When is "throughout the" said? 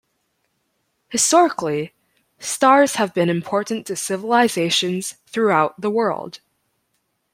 5.27-5.91